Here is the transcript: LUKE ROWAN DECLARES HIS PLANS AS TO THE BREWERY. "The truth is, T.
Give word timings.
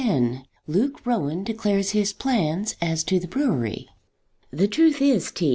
LUKE 0.65 1.05
ROWAN 1.05 1.43
DECLARES 1.43 1.91
HIS 1.91 2.11
PLANS 2.11 2.75
AS 2.81 3.03
TO 3.03 3.19
THE 3.19 3.27
BREWERY. 3.27 3.87
"The 4.49 4.67
truth 4.67 4.99
is, 4.99 5.29
T. 5.29 5.49